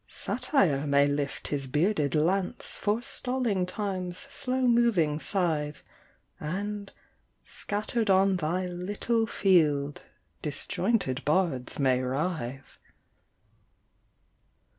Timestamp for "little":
8.65-9.27